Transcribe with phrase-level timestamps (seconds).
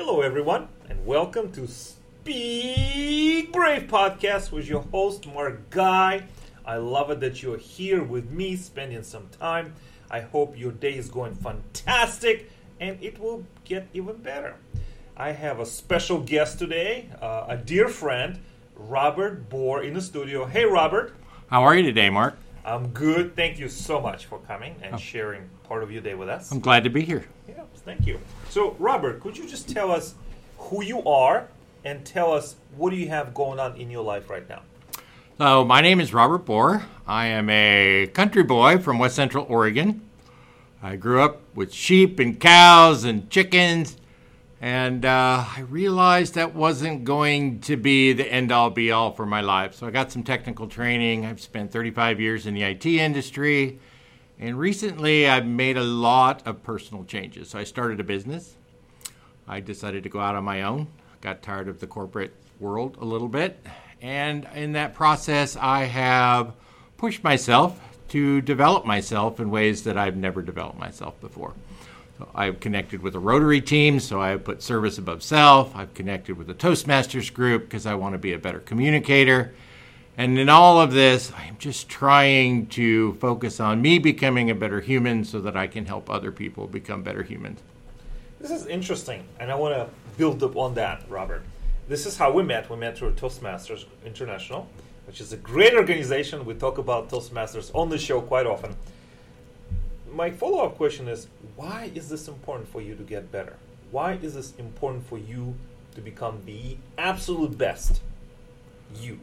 [0.00, 6.22] Hello, everyone, and welcome to Speak Brave podcast with your host, Mark Guy.
[6.64, 9.74] I love it that you're here with me, spending some time.
[10.08, 12.48] I hope your day is going fantastic
[12.78, 14.54] and it will get even better.
[15.16, 18.38] I have a special guest today, uh, a dear friend,
[18.76, 20.44] Robert Bohrer, in the studio.
[20.44, 21.16] Hey, Robert.
[21.48, 22.38] How are you today, Mark?
[22.64, 23.34] I'm good.
[23.36, 24.98] Thank you so much for coming and oh.
[24.98, 26.50] sharing part of your day with us.
[26.50, 27.24] I'm glad to be here.
[27.48, 28.20] Yeah, thank you.
[28.50, 30.14] So, Robert, could you just tell us
[30.58, 31.48] who you are
[31.84, 34.62] and tell us what do you have going on in your life right now?
[35.38, 36.82] So, my name is Robert Bohrer.
[37.06, 40.02] I am a country boy from West Central Oregon.
[40.82, 43.96] I grew up with sheep and cows and chickens,
[44.60, 49.26] and uh, I realized that wasn't going to be the end all be all for
[49.26, 49.74] my life.
[49.74, 51.26] So, I got some technical training.
[51.26, 53.78] I've spent 35 years in the IT industry.
[54.40, 57.50] And recently, I've made a lot of personal changes.
[57.50, 58.54] So I started a business.
[59.48, 60.86] I decided to go out on my own.
[61.20, 63.58] Got tired of the corporate world a little bit.
[64.00, 66.54] And in that process, I have
[66.98, 71.54] pushed myself to develop myself in ways that I've never developed myself before.
[72.34, 75.74] I've connected with a Rotary team, so I put service above self.
[75.76, 79.54] I've connected with a Toastmasters group because I want to be a better communicator.
[80.16, 84.80] And in all of this, I'm just trying to focus on me becoming a better
[84.80, 87.60] human so that I can help other people become better humans.
[88.40, 91.42] This is interesting, and I want to build up on that, Robert.
[91.88, 92.68] This is how we met.
[92.68, 94.68] We met through Toastmasters International,
[95.06, 96.44] which is a great organization.
[96.44, 98.76] We talk about Toastmasters on the show quite often.
[100.12, 103.56] My follow up question is why is this important for you to get better?
[103.90, 105.54] Why is this important for you
[105.94, 108.00] to become the absolute best
[109.00, 109.20] you?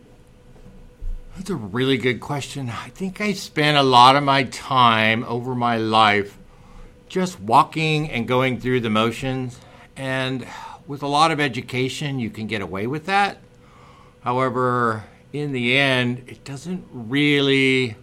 [1.35, 2.69] That's a really good question.
[2.69, 6.37] I think I spent a lot of my time over my life
[7.09, 9.59] just walking and going through the motions.
[9.95, 10.47] And
[10.87, 13.37] with a lot of education, you can get away with that.
[14.21, 17.95] However, in the end, it doesn't really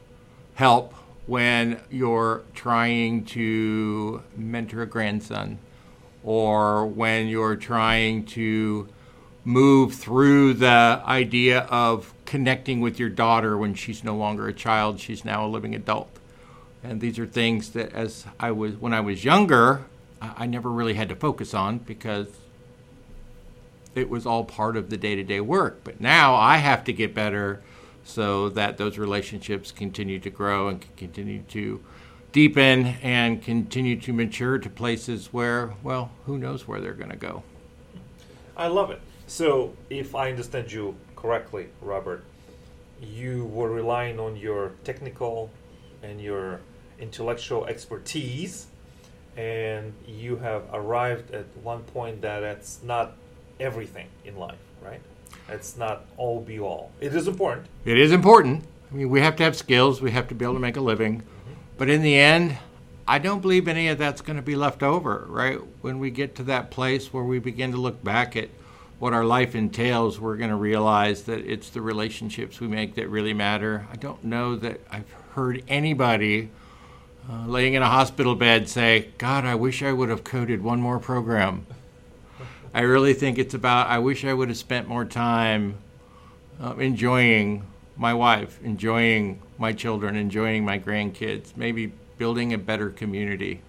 [0.54, 0.94] help
[1.26, 5.58] when you're trying to mentor a grandson
[6.24, 8.88] or when you're trying to
[9.44, 15.00] move through the idea of connecting with your daughter when she's no longer a child,
[15.00, 16.08] she's now a living adult.
[16.82, 19.84] And these are things that as I was when I was younger,
[20.20, 22.28] I never really had to focus on because
[23.94, 25.80] it was all part of the day-to-day work.
[25.84, 27.62] But now I have to get better
[28.04, 31.80] so that those relationships continue to grow and continue to
[32.32, 37.16] deepen and continue to mature to places where, well, who knows where they're going to
[37.16, 37.42] go.
[38.56, 39.00] I love it.
[39.26, 42.24] So, if I understand you correctly, Robert,
[43.00, 45.50] you were relying on your technical
[46.02, 46.60] and your
[46.98, 48.66] intellectual expertise,
[49.36, 53.14] and you have arrived at one point that that's not
[53.58, 55.00] everything in life, right?
[55.48, 56.90] It's not all be all.
[57.00, 57.66] It is important.
[57.84, 58.64] It is important.
[58.90, 60.80] I mean, we have to have skills, we have to be able to make a
[60.80, 61.20] living.
[61.20, 61.52] Mm-hmm.
[61.78, 62.58] But in the end,
[63.06, 65.58] I don't believe any of that's going to be left over, right?
[65.80, 68.48] When we get to that place where we begin to look back at
[68.98, 73.08] what our life entails, we're going to realize that it's the relationships we make that
[73.08, 73.86] really matter.
[73.90, 76.50] I don't know that I've heard anybody
[77.28, 80.80] uh, laying in a hospital bed say, God, I wish I would have coded one
[80.80, 81.66] more program.
[82.74, 85.76] I really think it's about, I wish I would have spent more time
[86.60, 87.66] uh, enjoying
[87.96, 93.60] my wife, enjoying my children, enjoying my grandkids, maybe building a better community.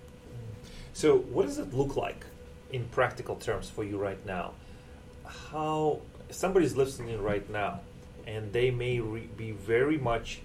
[0.93, 2.25] So, what does it look like
[2.71, 4.53] in practical terms for you right now?
[5.51, 5.99] how
[6.29, 7.79] somebody's listening right now
[8.25, 10.39] and they may re- be very much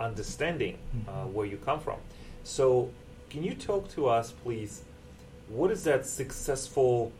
[0.00, 0.76] understanding
[1.06, 1.32] uh, mm-hmm.
[1.32, 1.98] where you come from.
[2.44, 2.90] So,
[3.30, 4.82] can you talk to us, please?
[5.48, 7.12] What is that successful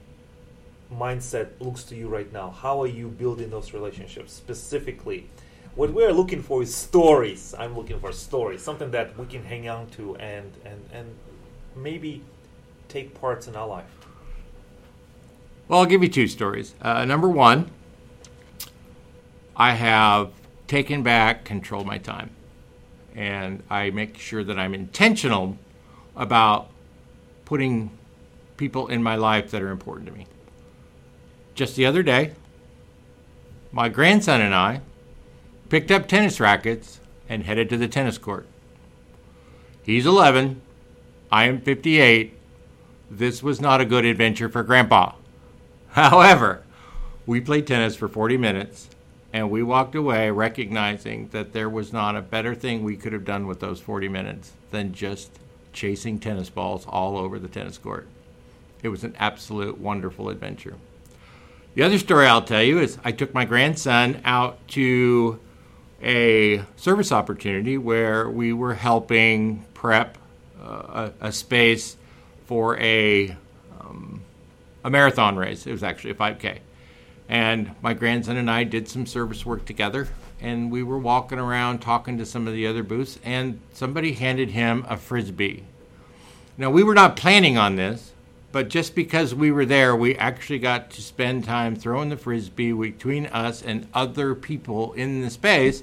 [0.92, 2.50] mindset looks to you right now?
[2.50, 5.28] How are you building those relationships specifically?
[5.74, 7.54] What we're looking for is stories.
[7.58, 11.14] I'm looking for stories, something that we can hang on to and and and
[11.74, 12.22] maybe
[12.88, 13.84] take parts in our life.
[15.68, 16.74] Well, I'll give you two stories.
[16.80, 17.70] Uh, number one,
[19.56, 20.30] I have
[20.66, 22.30] taken back control of my time.
[23.14, 25.56] And I make sure that I'm intentional
[26.14, 26.68] about
[27.44, 27.90] putting
[28.56, 30.26] people in my life that are important to me.
[31.56, 32.32] Just the other day,
[33.72, 34.82] my grandson and I
[35.70, 37.00] picked up tennis rackets
[37.30, 38.46] and headed to the tennis court.
[39.82, 40.60] He's 11,
[41.32, 42.34] I am 58.
[43.10, 45.12] This was not a good adventure for Grandpa.
[45.92, 46.62] However,
[47.24, 48.90] we played tennis for 40 minutes
[49.32, 53.24] and we walked away recognizing that there was not a better thing we could have
[53.24, 55.30] done with those 40 minutes than just
[55.72, 58.06] chasing tennis balls all over the tennis court.
[58.82, 60.74] It was an absolute wonderful adventure.
[61.76, 65.38] The other story I'll tell you is I took my grandson out to
[66.02, 70.16] a service opportunity where we were helping prep
[70.58, 71.98] uh, a, a, space
[72.46, 73.36] for a
[73.78, 74.22] um,
[74.84, 75.66] a marathon race.
[75.66, 76.60] It was actually a 5K,
[77.28, 80.08] and my grandson and I did some service work together.
[80.40, 84.48] And we were walking around talking to some of the other booths, and somebody handed
[84.48, 85.64] him a frisbee.
[86.56, 88.12] Now we were not planning on this,
[88.56, 92.72] but just because we were there, we actually got to spend time throwing the frisbee
[92.72, 95.82] between us and other people in the space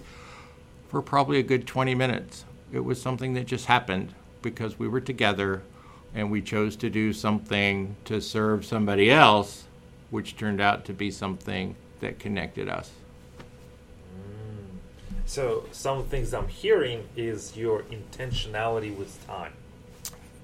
[0.88, 2.46] for probably a good 20 minutes.
[2.72, 5.62] It was something that just happened because we were together
[6.16, 9.66] and we chose to do something to serve somebody else,
[10.10, 12.90] which turned out to be something that connected us.
[14.18, 14.80] Mm.
[15.28, 19.54] So, some things I'm hearing is your intentionality with time.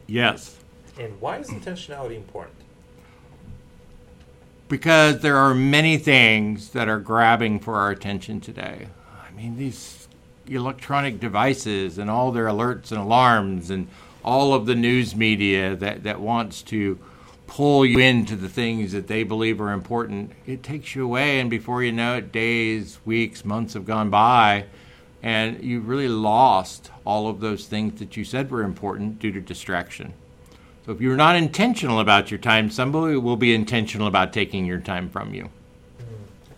[0.06, 0.59] Yes.
[1.00, 2.58] And why is intentionality important?
[4.68, 8.88] Because there are many things that are grabbing for our attention today.
[9.26, 10.10] I mean, these
[10.46, 13.88] electronic devices and all their alerts and alarms and
[14.24, 17.00] all of the news media that, that wants to
[17.48, 21.40] pull you into the things that they believe are important, it takes you away.
[21.40, 24.66] And before you know it, days, weeks, months have gone by,
[25.24, 29.42] and you've really lost all of those things that you said were important due to
[29.42, 30.14] distraction.
[30.90, 35.08] If you're not intentional about your time, somebody will be intentional about taking your time
[35.08, 35.52] from you.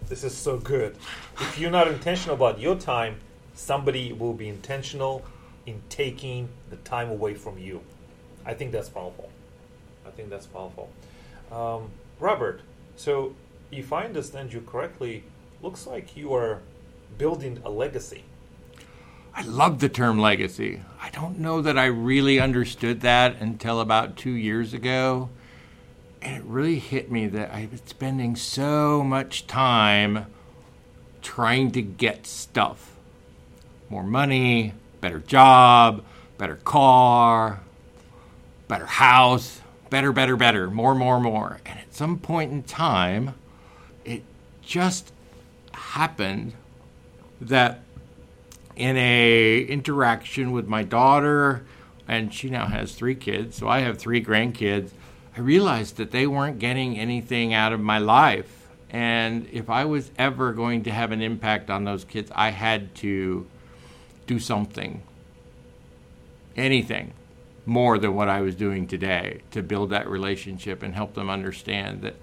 [0.08, 0.96] This is so good.
[1.42, 3.18] If you're not intentional about your time,
[3.56, 5.26] somebody will be intentional
[5.66, 7.82] in taking the time away from you.
[8.46, 9.30] I think that's powerful.
[10.08, 10.90] I think that's powerful.
[11.52, 12.62] Um, Robert,
[12.96, 13.36] so
[13.70, 15.26] if I understand you correctly,
[15.62, 16.62] looks like you are
[17.18, 18.24] building a legacy.
[19.34, 20.82] I love the term legacy.
[21.02, 25.30] I don't know that I really understood that until about two years ago.
[26.22, 30.28] And it really hit me that I've been spending so much time
[31.22, 32.92] trying to get stuff
[33.90, 36.04] more money, better job,
[36.38, 37.60] better car,
[38.68, 41.60] better house, better, better, better, more, more, more.
[41.66, 43.36] And at some point in time,
[44.06, 44.24] it
[44.62, 45.12] just
[45.74, 46.54] happened
[47.42, 47.82] that
[48.82, 51.64] in a interaction with my daughter,
[52.08, 54.90] and she now has three kids, so I have three grandkids,
[55.38, 58.68] I realized that they weren't getting anything out of my life.
[58.90, 62.96] And if I was ever going to have an impact on those kids, I had
[62.96, 63.46] to
[64.26, 65.04] do something,
[66.58, 67.14] anything
[67.68, 72.02] more than what I was doing today to build that relationship and help them understand
[72.02, 72.16] that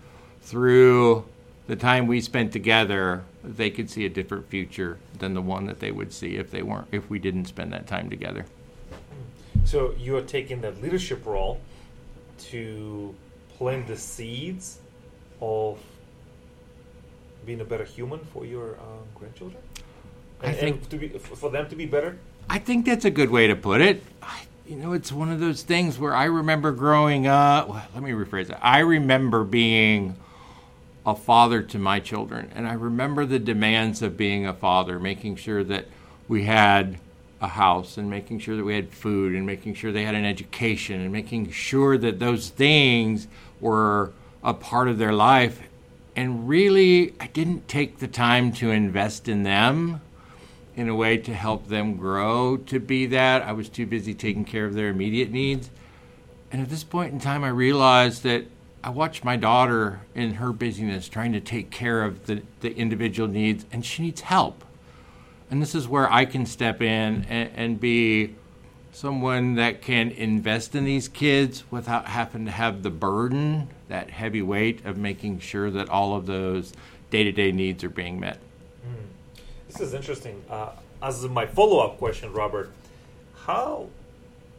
[0.42, 1.24] through
[1.68, 3.22] the time we spent together,
[3.56, 6.62] they could see a different future than the one that they would see if they
[6.62, 8.44] weren't if we didn't spend that time together.
[9.64, 11.60] So you are taking that leadership role
[12.50, 13.14] to
[13.56, 14.78] plant the seeds
[15.40, 15.78] of
[17.46, 19.62] being a better human for your uh, grandchildren.
[20.42, 22.18] I think to be, for them to be better.
[22.48, 24.02] I think that's a good way to put it.
[24.22, 27.68] I, you know, it's one of those things where I remember growing up.
[27.68, 28.58] Well, let me rephrase it.
[28.60, 30.16] I remember being
[31.06, 35.36] a father to my children, and I remember the demands of being a father, making
[35.36, 35.86] sure that
[36.28, 36.98] we had
[37.40, 40.24] a house and making sure that we had food and making sure they had an
[40.24, 43.28] education and making sure that those things
[43.60, 44.12] were
[44.42, 45.60] a part of their life.
[46.16, 50.00] And really, I didn't take the time to invest in them
[50.74, 53.42] in a way to help them grow to be that.
[53.42, 55.70] I was too busy taking care of their immediate needs.
[56.50, 58.46] And at this point in time, I realized that
[58.88, 63.28] I watch my daughter in her busyness trying to take care of the, the individual
[63.28, 64.64] needs, and she needs help.
[65.50, 68.34] And this is where I can step in and, and be
[68.92, 74.40] someone that can invest in these kids without having to have the burden, that heavy
[74.40, 76.72] weight of making sure that all of those
[77.10, 78.38] day to day needs are being met.
[79.66, 80.42] This is interesting.
[80.48, 80.70] Uh,
[81.02, 82.72] as my follow up question, Robert,
[83.36, 83.90] how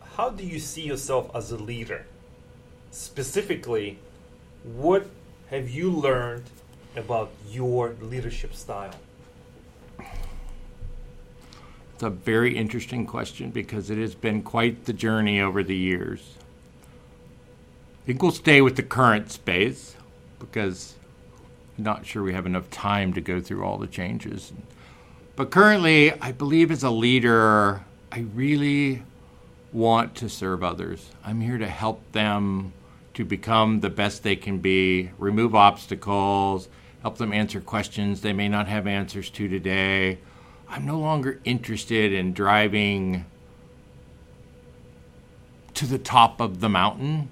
[0.02, 2.06] how do you see yourself as a leader?
[2.92, 3.98] Specifically,
[4.64, 5.08] what
[5.50, 6.44] have you learned
[6.96, 8.94] about your leadership style?
[11.94, 16.36] It's a very interesting question because it has been quite the journey over the years.
[18.04, 19.96] I think we'll stay with the current space
[20.40, 20.96] because
[21.78, 24.54] I'm not sure we have enough time to go through all the changes.
[25.36, 29.04] But currently, I believe as a leader, I really
[29.72, 31.12] want to serve others.
[31.24, 32.74] I'm here to help them
[33.20, 36.70] to become the best they can be, remove obstacles,
[37.02, 40.18] help them answer questions they may not have answers to today.
[40.70, 43.26] I'm no longer interested in driving
[45.74, 47.28] to the top of the mountain.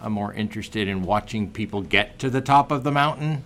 [0.00, 3.42] I'm more interested in watching people get to the top of the mountain.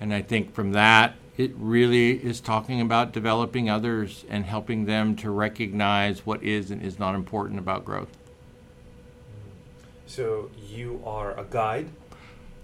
[0.00, 5.14] And I think from that, it really is talking about developing others and helping them
[5.14, 8.10] to recognize what is and is not important about growth.
[10.08, 11.90] So you are a guide?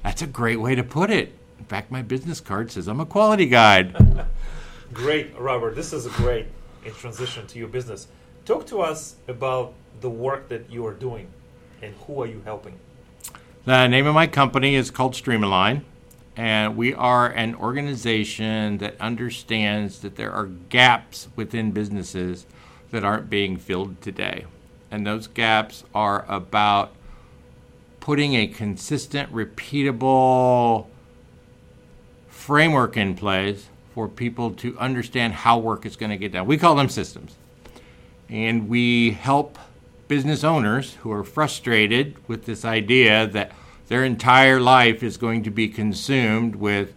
[0.03, 1.35] That's a great way to put it.
[1.59, 4.27] In fact, my business card says I'm a quality guide.
[4.95, 5.77] great, Robert.
[5.77, 6.47] This is a great
[6.97, 8.09] transition to your business.
[8.47, 11.29] Talk to us about the work that you are doing
[11.83, 12.79] and who are you helping?
[13.67, 15.83] The name of my company is called Streamalign,
[16.37, 22.47] and we are an organization that understands that there are gaps within businesses
[22.91, 24.47] that aren't being filled today.
[24.91, 26.95] And those gaps are about
[28.05, 30.87] putting a consistent, repeatable
[32.29, 36.45] framework in place for people to understand how work is going to get done.
[36.45, 37.35] We call them systems.
[38.29, 39.59] And we help
[40.07, 43.53] business owners who are frustrated with this idea that
[43.89, 46.93] their entire life is going to be consumed with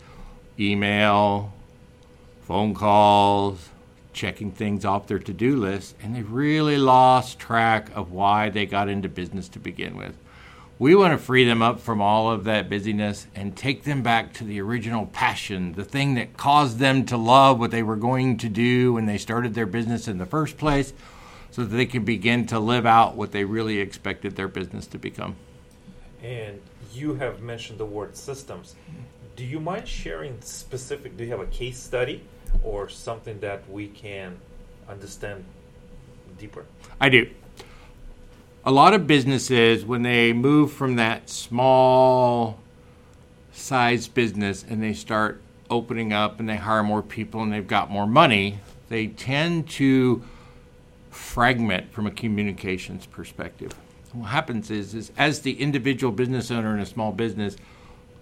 [0.59, 1.53] email,
[2.41, 3.69] phone calls,
[4.11, 8.65] checking things off their to do list, and they've really lost track of why they
[8.65, 10.17] got into business to begin with.
[10.79, 14.33] We want to free them up from all of that busyness and take them back
[14.33, 18.37] to the original passion, the thing that caused them to love what they were going
[18.37, 20.93] to do when they started their business in the first place,
[21.49, 24.99] so that they can begin to live out what they really expected their business to
[24.99, 25.35] become.
[26.21, 26.61] And
[26.93, 28.75] you have mentioned the word systems.
[29.35, 31.17] Do you mind sharing specific?
[31.17, 32.21] Do you have a case study
[32.63, 34.37] or something that we can
[34.87, 35.43] understand
[36.37, 36.65] deeper?
[37.01, 37.31] I do.
[38.67, 42.59] A lot of businesses, when they move from that small
[43.51, 47.89] size business and they start opening up and they hire more people and they've got
[47.89, 48.59] more money,
[48.89, 50.23] they tend to
[51.09, 53.73] fragment from a communications perspective
[54.19, 57.55] what happens is, is as the individual business owner in a small business,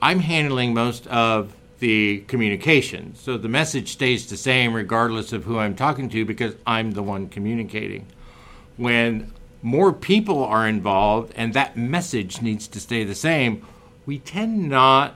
[0.02, 3.16] I'm handling most of the communication.
[3.16, 7.04] So the message stays the same regardless of who I'm talking to because I'm the
[7.04, 8.08] one communicating.
[8.78, 9.32] When
[9.66, 13.66] more people are involved and that message needs to stay the same,
[14.06, 15.16] we tend not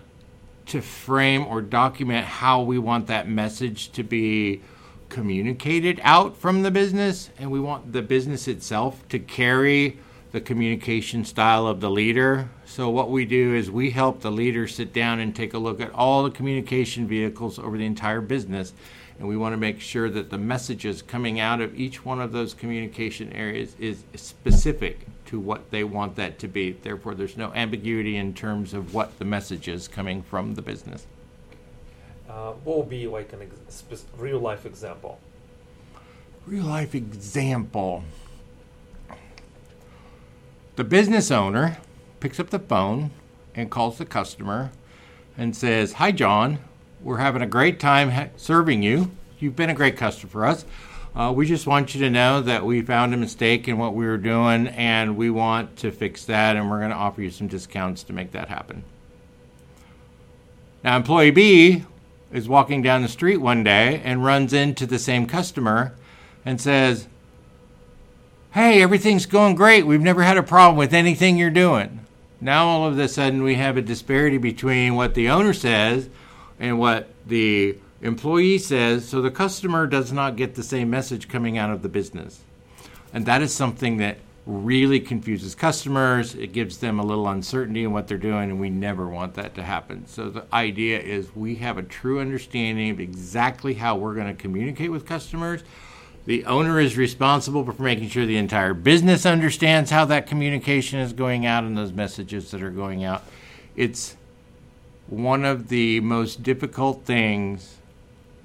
[0.66, 4.60] to frame or document how we want that message to be
[5.08, 10.00] communicated out from the business and we want the business itself to carry
[10.32, 12.50] the communication style of the leader.
[12.66, 15.80] So, what we do is we help the leader sit down and take a look
[15.80, 18.74] at all the communication vehicles over the entire business.
[19.20, 22.32] And we want to make sure that the messages coming out of each one of
[22.32, 26.72] those communication areas is specific to what they want that to be.
[26.72, 31.06] Therefore, there's no ambiguity in terms of what the message is coming from the business.
[32.30, 35.20] Uh, what will be like a ex- real life example?
[36.46, 38.06] Real life example.
[40.78, 41.78] The business owner
[42.22, 43.12] picks up the phone
[43.54, 44.72] and calls the customer
[45.38, 46.60] and says, Hi, John.
[47.02, 49.12] We're having a great time serving you.
[49.40, 50.66] You've been a great customer for us.
[51.16, 54.06] Uh, we just want you to know that we found a mistake in what we
[54.06, 57.48] were doing and we want to fix that and we're going to offer you some
[57.48, 58.84] discounts to make that happen.
[60.84, 61.86] Now, employee B
[62.34, 65.94] is walking down the street one day and runs into the same customer
[66.46, 67.08] and says,
[68.52, 69.88] hey, everything's going great.
[69.88, 72.06] We've never had a problem with anything you're doing.
[72.42, 76.10] Now all of a sudden we have a disparity between what the owner says
[76.60, 81.58] and what the employee says, so the customer does not get the same message coming
[81.58, 82.42] out of the business.
[83.14, 86.36] And that is something that really confuses customers.
[86.36, 89.56] It gives them a little uncertainty in what they're doing, and we never want that
[89.56, 90.08] to happen.
[90.08, 94.34] So the idea is we have a true understanding of exactly how we're going to
[94.34, 95.64] communicate with customers
[96.30, 101.12] the owner is responsible for making sure the entire business understands how that communication is
[101.12, 103.24] going out and those messages that are going out.
[103.76, 104.16] It's
[105.10, 107.78] one of the most difficult things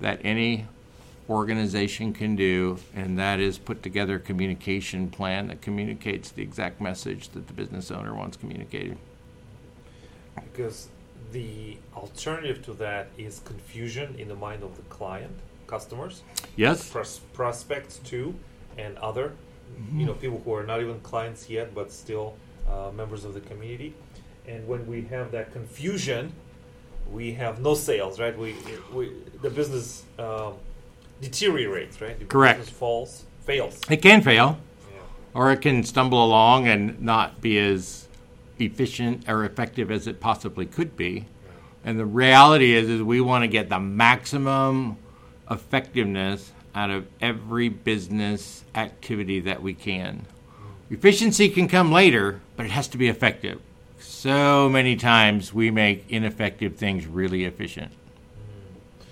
[0.01, 0.67] that any
[1.29, 6.81] organization can do, and that is put together a communication plan that communicates the exact
[6.81, 8.97] message that the business owner wants communicated.
[10.35, 10.89] Because
[11.33, 15.33] the alternative to that is confusion in the mind of the client
[15.67, 16.23] customers.
[16.57, 16.91] Yes.
[16.91, 18.35] Pros- prospects too,
[18.77, 19.33] and other,
[19.77, 20.01] mm-hmm.
[20.01, 22.37] you know, people who are not even clients yet, but still
[22.69, 23.95] uh, members of the community.
[24.47, 26.33] And when we have that confusion,
[27.13, 28.37] we have no sales, right?
[28.37, 28.55] We,
[28.93, 30.55] we the business um,
[31.21, 32.19] deteriorates, right?
[32.19, 32.61] The Correct.
[32.61, 33.81] Business falls, fails.
[33.91, 34.59] It can fail,
[34.93, 35.01] yeah.
[35.33, 38.09] or it can stumble along and not be as
[38.59, 41.27] efficient or effective as it possibly could be.
[41.85, 44.97] And the reality is, is we want to get the maximum
[45.51, 50.27] effectiveness out of every business activity that we can.
[50.91, 53.61] Efficiency can come later, but it has to be effective.
[54.05, 57.91] So many times we make ineffective things really efficient.
[57.91, 59.07] Mm.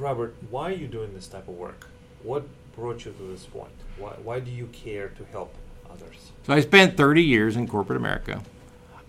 [0.00, 1.88] Robert, why are you doing this type of work?
[2.22, 2.44] What
[2.74, 3.72] brought you to this point?
[3.98, 5.54] Why, why do you care to help
[5.90, 6.32] others?
[6.46, 8.42] So I spent 30 years in corporate America,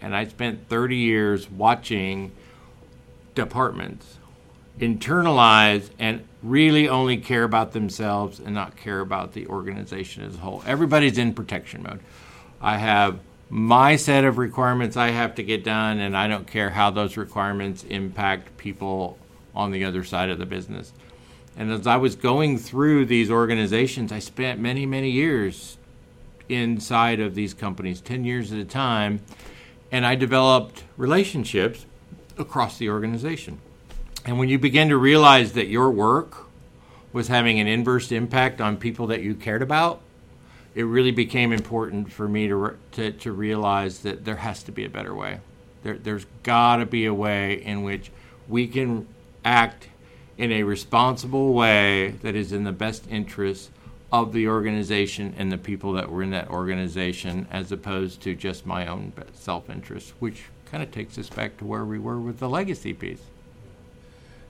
[0.01, 2.31] and I spent 30 years watching
[3.35, 4.17] departments
[4.79, 10.39] internalize and really only care about themselves and not care about the organization as a
[10.39, 10.63] whole.
[10.65, 11.99] Everybody's in protection mode.
[12.61, 13.19] I have
[13.53, 17.17] my set of requirements I have to get done, and I don't care how those
[17.17, 19.19] requirements impact people
[19.53, 20.91] on the other side of the business.
[21.55, 25.77] And as I was going through these organizations, I spent many, many years
[26.49, 29.19] inside of these companies, 10 years at a time,
[29.91, 31.85] and I developed relationships
[32.39, 33.59] across the organization.
[34.25, 36.47] And when you begin to realize that your work
[37.11, 40.01] was having an inverse impact on people that you cared about,
[40.75, 44.85] it really became important for me to, to, to realize that there has to be
[44.85, 45.39] a better way.
[45.83, 48.11] There, there's got to be a way in which
[48.47, 49.07] we can
[49.45, 49.87] act
[50.37, 53.69] in a responsible way that is in the best interest
[54.11, 58.65] of the organization and the people that were in that organization as opposed to just
[58.65, 62.39] my own self interest, which kind of takes us back to where we were with
[62.39, 63.21] the legacy piece.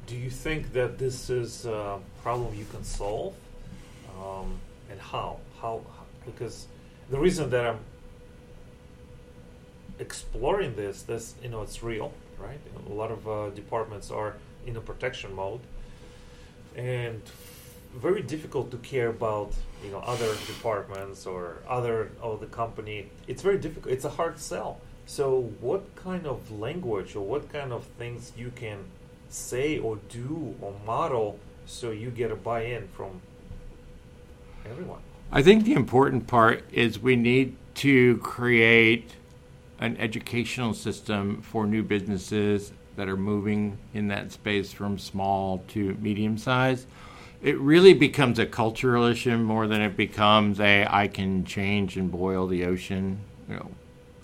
[0.05, 3.35] Do you think that this is a problem you can solve?
[4.21, 4.59] Um,
[4.91, 5.39] and how?
[5.61, 5.81] How?
[6.25, 6.67] Because
[7.09, 7.79] the reason that I'm
[9.99, 12.59] exploring this, this you know, it's real, right?
[12.89, 15.61] A lot of uh, departments are in a protection mode,
[16.75, 17.21] and
[17.95, 19.53] very difficult to care about
[19.83, 23.09] you know other departments or other of the company.
[23.27, 23.93] It's very difficult.
[23.93, 24.79] It's a hard sell.
[25.05, 28.79] So, what kind of language or what kind of things you can
[29.29, 33.21] say or do or model so you get a buy-in from
[34.65, 35.01] everyone?
[35.35, 39.15] I think the important part is we need to create
[39.79, 45.95] an educational system for new businesses that are moving in that space from small to
[45.95, 46.85] medium size.
[47.41, 52.11] It really becomes a cultural issue more than it becomes a I can change and
[52.11, 53.17] boil the ocean.
[53.49, 53.71] You know,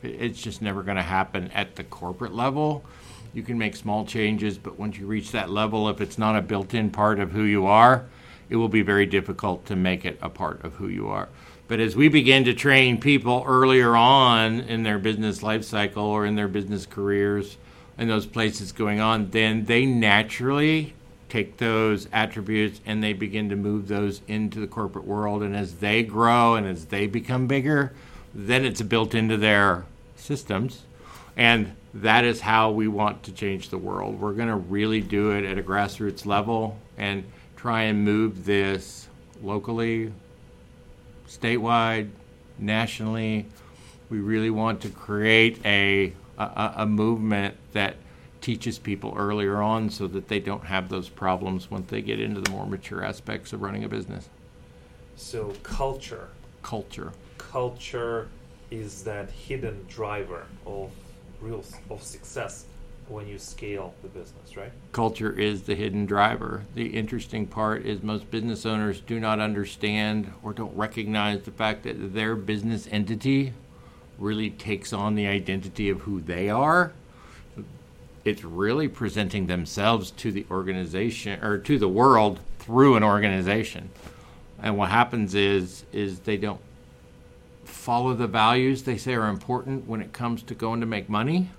[0.03, 2.85] it's just never going to happen at the corporate level.
[3.33, 6.41] You can make small changes, but once you reach that level, if it's not a
[6.43, 8.05] built-in part of who you are,
[8.49, 11.29] it will be very difficult to make it a part of who you are.
[11.67, 16.25] But as we begin to train people earlier on in their business life cycle or
[16.25, 17.57] in their business careers,
[17.99, 20.93] and those places going on, then they naturally
[21.27, 25.43] take those attributes and they begin to move those into the corporate world.
[25.43, 27.91] And as they grow and as they become bigger,
[28.33, 29.85] then it's built into their
[30.15, 30.83] systems.
[31.35, 34.19] And that is how we want to change the world.
[34.19, 37.25] We're going to really do it at a grassroots level and
[37.59, 39.09] try and move this
[39.43, 40.13] locally,
[41.27, 42.09] statewide,
[42.57, 43.45] nationally.
[44.09, 47.97] We really want to create a a, a movement that
[48.39, 52.39] teaches people earlier on so that they don't have those problems once they get into
[52.39, 54.29] the more mature aspects of running a business.
[55.17, 56.29] So culture.
[56.63, 57.11] Culture.
[57.37, 58.29] Culture
[58.71, 60.91] is that hidden driver of
[61.41, 62.65] real of success
[63.09, 64.71] when you scale the business, right?
[64.91, 66.63] Culture is the hidden driver.
[66.75, 71.83] The interesting part is most business owners do not understand or don't recognize the fact
[71.83, 73.53] that their business entity
[74.19, 76.91] really takes on the identity of who they are.
[78.25, 83.89] It's really presenting themselves to the organization or to the world through an organization.
[84.61, 86.59] And what happens is is they don't
[87.63, 91.49] follow the values they say are important when it comes to going to make money.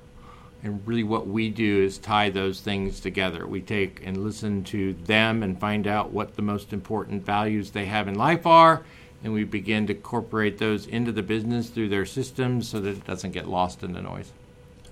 [0.62, 3.46] And really, what we do is tie those things together.
[3.46, 7.86] We take and listen to them and find out what the most important values they
[7.86, 8.82] have in life are,
[9.24, 13.06] and we begin to incorporate those into the business through their systems so that it
[13.06, 14.32] doesn't get lost in the noise.